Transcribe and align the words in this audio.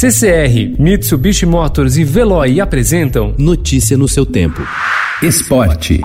CCR, 0.00 0.76
Mitsubishi 0.78 1.44
Motors 1.44 1.96
e 1.96 2.04
Veloy 2.04 2.60
apresentam 2.60 3.34
Notícia 3.36 3.98
no 3.98 4.06
seu 4.06 4.24
tempo. 4.24 4.62
Esporte. 5.20 6.00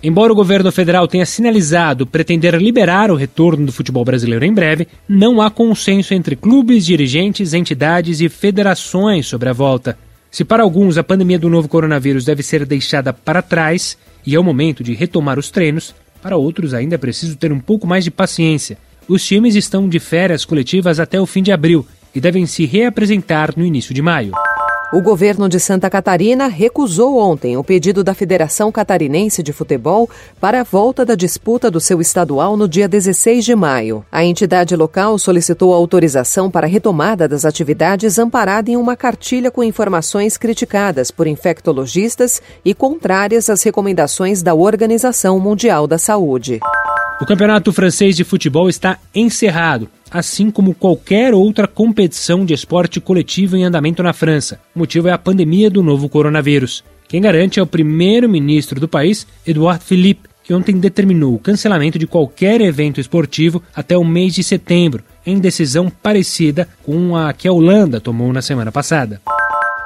Embora 0.00 0.32
o 0.32 0.36
governo 0.36 0.70
federal 0.70 1.08
tenha 1.08 1.26
sinalizado 1.26 2.06
pretender 2.06 2.54
liberar 2.54 3.10
o 3.10 3.16
retorno 3.16 3.66
do 3.66 3.72
futebol 3.72 4.04
brasileiro 4.04 4.44
em 4.44 4.54
breve, 4.54 4.86
não 5.08 5.42
há 5.42 5.50
consenso 5.50 6.14
entre 6.14 6.36
clubes, 6.36 6.86
dirigentes, 6.86 7.52
entidades 7.52 8.20
e 8.20 8.28
federações 8.28 9.26
sobre 9.26 9.48
a 9.48 9.52
volta. 9.52 9.98
Se 10.30 10.44
para 10.44 10.62
alguns 10.62 10.98
a 10.98 11.02
pandemia 11.02 11.38
do 11.38 11.50
novo 11.50 11.66
coronavírus 11.66 12.24
deve 12.24 12.44
ser 12.44 12.64
deixada 12.64 13.12
para 13.12 13.42
trás 13.42 13.98
e 14.24 14.36
é 14.36 14.38
o 14.38 14.44
momento 14.44 14.84
de 14.84 14.94
retomar 14.94 15.36
os 15.36 15.50
treinos, 15.50 15.92
para 16.24 16.38
outros 16.38 16.72
ainda 16.72 16.94
é 16.94 16.98
preciso 16.98 17.36
ter 17.36 17.52
um 17.52 17.60
pouco 17.60 17.86
mais 17.86 18.02
de 18.02 18.10
paciência. 18.10 18.78
Os 19.06 19.22
times 19.22 19.54
estão 19.54 19.86
de 19.86 20.00
férias 20.00 20.42
coletivas 20.42 20.98
até 20.98 21.20
o 21.20 21.26
fim 21.26 21.42
de 21.42 21.52
abril 21.52 21.86
e 22.14 22.20
devem 22.20 22.46
se 22.46 22.64
reapresentar 22.64 23.52
no 23.54 23.62
início 23.62 23.92
de 23.94 24.00
maio. 24.00 24.32
O 24.94 25.02
governo 25.02 25.48
de 25.48 25.58
Santa 25.58 25.90
Catarina 25.90 26.46
recusou 26.46 27.18
ontem 27.18 27.56
o 27.56 27.64
pedido 27.64 28.04
da 28.04 28.14
Federação 28.14 28.70
Catarinense 28.70 29.42
de 29.42 29.52
Futebol 29.52 30.08
para 30.40 30.60
a 30.60 30.62
volta 30.62 31.04
da 31.04 31.16
disputa 31.16 31.68
do 31.68 31.80
seu 31.80 32.00
estadual 32.00 32.56
no 32.56 32.68
dia 32.68 32.86
16 32.86 33.44
de 33.44 33.56
maio. 33.56 34.06
A 34.12 34.24
entidade 34.24 34.76
local 34.76 35.18
solicitou 35.18 35.74
autorização 35.74 36.48
para 36.48 36.68
a 36.68 36.70
retomada 36.70 37.26
das 37.26 37.44
atividades 37.44 38.20
amparada 38.20 38.70
em 38.70 38.76
uma 38.76 38.94
cartilha 38.94 39.50
com 39.50 39.64
informações 39.64 40.36
criticadas 40.36 41.10
por 41.10 41.26
infectologistas 41.26 42.40
e 42.64 42.72
contrárias 42.72 43.50
às 43.50 43.64
recomendações 43.64 44.44
da 44.44 44.54
Organização 44.54 45.40
Mundial 45.40 45.88
da 45.88 45.98
Saúde. 45.98 46.60
O 47.20 47.26
Campeonato 47.26 47.72
Francês 47.72 48.14
de 48.14 48.22
Futebol 48.22 48.68
está 48.68 48.98
encerrado, 49.12 49.88
assim 50.14 50.48
como 50.48 50.72
qualquer 50.72 51.34
outra 51.34 51.66
competição 51.66 52.44
de 52.44 52.54
esporte 52.54 53.00
coletivo 53.00 53.56
em 53.56 53.64
andamento 53.64 54.00
na 54.00 54.12
França. 54.12 54.60
O 54.72 54.78
motivo 54.78 55.08
é 55.08 55.10
a 55.10 55.18
pandemia 55.18 55.68
do 55.68 55.82
novo 55.82 56.08
coronavírus. 56.08 56.84
Quem 57.08 57.20
garante 57.20 57.58
é 57.58 57.62
o 57.62 57.66
primeiro-ministro 57.66 58.78
do 58.78 58.86
país, 58.86 59.26
Edouard 59.44 59.84
Philippe, 59.84 60.28
que 60.44 60.54
ontem 60.54 60.78
determinou 60.78 61.34
o 61.34 61.38
cancelamento 61.38 61.98
de 61.98 62.06
qualquer 62.06 62.60
evento 62.60 63.00
esportivo 63.00 63.60
até 63.74 63.98
o 63.98 64.04
mês 64.04 64.34
de 64.34 64.44
setembro, 64.44 65.02
em 65.26 65.40
decisão 65.40 65.90
parecida 65.90 66.68
com 66.84 67.16
a 67.16 67.32
que 67.32 67.48
a 67.48 67.52
Holanda 67.52 68.00
tomou 68.00 68.32
na 68.32 68.40
semana 68.40 68.70
passada. 68.70 69.20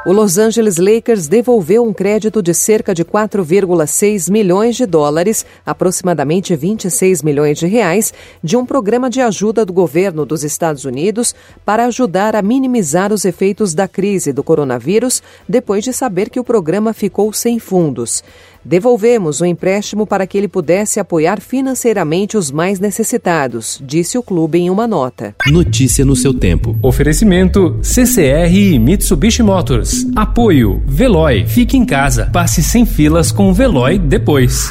O 0.06 0.12
Los 0.12 0.38
Angeles 0.38 0.76
Lakers 0.76 1.26
devolveu 1.26 1.84
um 1.84 1.92
crédito 1.92 2.40
de 2.40 2.54
cerca 2.54 2.94
de 2.94 3.04
4,6 3.04 4.30
milhões 4.30 4.76
de 4.76 4.86
dólares, 4.86 5.44
aproximadamente 5.66 6.54
26 6.54 7.20
milhões 7.22 7.58
de 7.58 7.66
reais, 7.66 8.14
de 8.42 8.56
um 8.56 8.64
programa 8.64 9.10
de 9.10 9.20
ajuda 9.20 9.66
do 9.66 9.72
governo 9.72 10.24
dos 10.24 10.44
Estados 10.44 10.84
Unidos 10.84 11.34
para 11.64 11.84
ajudar 11.86 12.36
a 12.36 12.42
minimizar 12.42 13.12
os 13.12 13.24
efeitos 13.24 13.74
da 13.74 13.88
crise 13.88 14.32
do 14.32 14.44
coronavírus, 14.44 15.20
depois 15.48 15.82
de 15.82 15.92
saber 15.92 16.30
que 16.30 16.38
o 16.40 16.44
programa 16.44 16.92
ficou 16.92 17.32
sem 17.32 17.58
fundos. 17.58 18.22
Devolvemos 18.68 19.40
o 19.40 19.46
empréstimo 19.46 20.06
para 20.06 20.26
que 20.26 20.36
ele 20.36 20.46
pudesse 20.46 21.00
apoiar 21.00 21.40
financeiramente 21.40 22.36
os 22.36 22.50
mais 22.50 22.78
necessitados, 22.78 23.80
disse 23.82 24.18
o 24.18 24.22
clube 24.22 24.58
em 24.58 24.68
uma 24.68 24.86
nota. 24.86 25.34
Notícia 25.46 26.04
no 26.04 26.14
seu 26.14 26.34
tempo. 26.34 26.76
Oferecimento 26.82 27.78
CCR 27.82 28.54
e 28.54 28.78
Mitsubishi 28.78 29.42
Motors. 29.42 30.06
Apoio 30.14 30.82
Veloy. 30.86 31.46
Fique 31.46 31.78
em 31.78 31.86
casa. 31.86 32.28
Passe 32.30 32.62
sem 32.62 32.84
filas 32.84 33.32
com 33.32 33.48
o 33.48 33.54
Veloy 33.54 33.98
depois. 33.98 34.70